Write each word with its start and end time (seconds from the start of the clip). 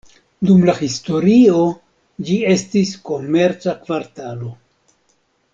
Dum 0.49 0.63
la 0.69 0.73
historio 0.77 1.59
ĝi 2.29 2.39
estis 2.55 2.97
komerca 3.11 3.79
kvartalo. 3.85 4.55